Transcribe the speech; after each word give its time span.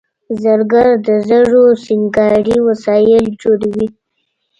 زرګر 0.41 0.87
د 1.07 1.09
زرو 1.27 1.63
سینګاري 1.85 2.57
وسایل 2.67 3.25
جوړوي 3.41 3.87